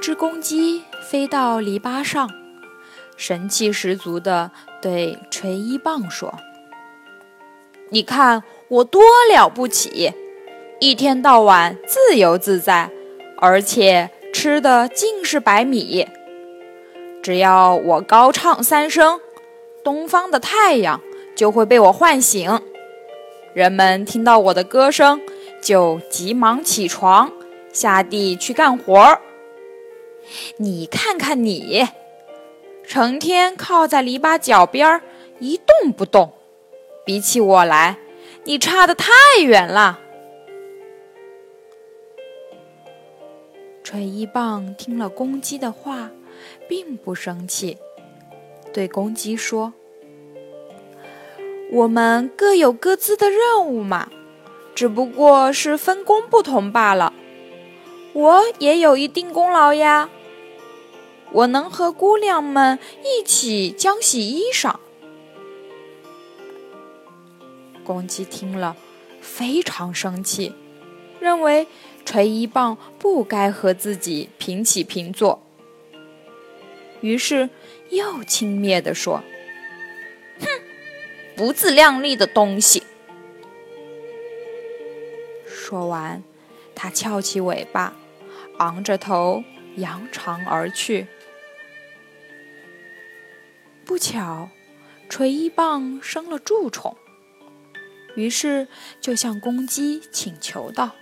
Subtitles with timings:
[0.00, 2.30] 只公鸡飞到篱笆上，
[3.18, 6.34] 神气十足地对锤衣棒说
[7.90, 10.10] ：“你看我多了不起，
[10.80, 12.90] 一天到晚自由自在，
[13.36, 16.08] 而且吃的尽是白米。
[17.22, 19.20] 只要我高唱三声，
[19.84, 20.98] 东方的太阳
[21.36, 22.58] 就会被我唤醒。
[23.52, 25.20] 人们听到我的歌声，
[25.60, 27.30] 就急忙起床，
[27.70, 29.20] 下地去干活儿。”
[30.56, 31.88] 你看看你，
[32.84, 35.02] 成天靠在篱笆脚边儿
[35.38, 36.32] 一动不动，
[37.04, 37.98] 比起我来，
[38.44, 39.10] 你差得太
[39.42, 39.98] 远了。
[43.82, 46.10] 锤一棒听了公鸡的话，
[46.68, 47.76] 并不生气，
[48.72, 49.72] 对公鸡说
[51.72, 54.08] ：“我们各有各自的任务嘛，
[54.76, 57.12] 只不过是分工不同罢了。
[58.12, 60.08] 我也有一定功劳呀。”
[61.32, 64.76] 我能和姑娘们一起浆洗衣裳。
[67.84, 68.76] 公鸡听了，
[69.20, 70.52] 非常生气，
[71.20, 71.66] 认为
[72.04, 75.42] 锤一棒不该和自己平起平坐，
[77.00, 77.50] 于是
[77.90, 79.22] 又轻蔑地说
[80.40, 80.46] ：“哼，
[81.36, 82.82] 不自量力的东西！”
[85.46, 86.22] 说完，
[86.74, 87.94] 它翘起尾巴，
[88.58, 89.42] 昂着头，
[89.76, 91.06] 扬长而去。
[94.00, 94.48] 巧，
[95.10, 96.96] 锤衣棒生了蛀虫，
[98.16, 98.66] 于是
[99.00, 100.92] 就向公鸡请求道：“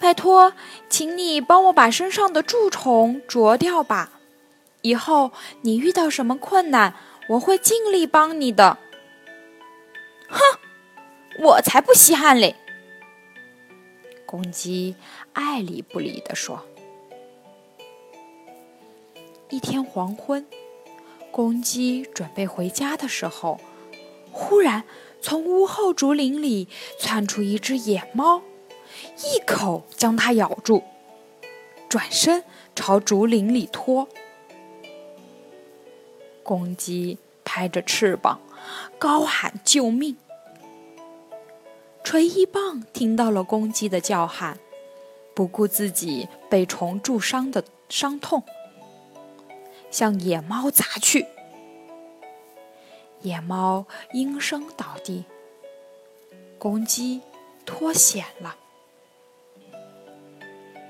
[0.00, 0.54] 拜托，
[0.88, 4.18] 请你帮我把身上的蛀虫啄掉吧。
[4.80, 6.94] 以后你遇到什么困难，
[7.28, 8.78] 我会尽力帮你的。”
[10.30, 10.40] 哼，
[11.40, 12.56] 我才不稀罕嘞！
[14.24, 14.96] 公鸡
[15.32, 16.64] 爱理不理地说。
[19.50, 20.46] 一天黄昏。
[21.32, 23.60] 公鸡准备回家的时候，
[24.32, 24.84] 忽然
[25.20, 26.68] 从屋后竹林里
[26.98, 28.42] 窜出一只野猫，
[29.16, 30.82] 一口将它咬住，
[31.88, 34.08] 转身朝竹林里拖。
[36.42, 38.40] 公鸡拍着翅膀，
[38.98, 40.16] 高喊救命。
[42.02, 44.58] 锤一棒听到了公鸡的叫喊，
[45.34, 48.42] 不顾自己被虫蛀伤的伤痛。
[49.90, 51.26] 向野猫砸去，
[53.22, 55.24] 野猫应声倒地，
[56.58, 57.22] 公鸡
[57.66, 58.56] 脱险了。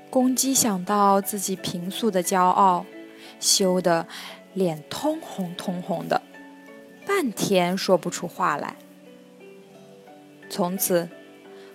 [0.09, 2.85] 公鸡想到自己平素的骄傲，
[3.39, 4.07] 羞得
[4.53, 6.21] 脸通红通红的，
[7.07, 8.75] 半天说不出话来。
[10.49, 11.09] 从此，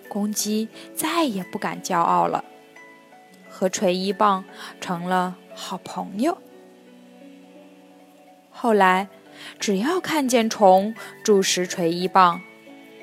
[0.07, 2.45] 公鸡再也不敢骄傲了，
[3.49, 4.45] 和锤一棒
[4.79, 6.37] 成了好朋友。
[8.59, 9.07] 后来，
[9.59, 12.41] 只要看见虫蛀食锤一棒，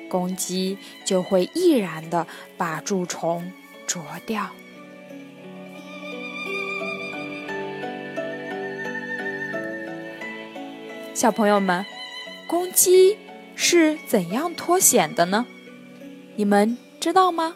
[0.09, 3.53] 公鸡就会毅然的把蛀虫
[3.87, 4.49] 啄掉。
[11.13, 11.85] 小朋友们，
[12.47, 13.17] 公鸡
[13.55, 15.45] 是怎样脱险的呢？
[16.35, 17.55] 你们知道吗？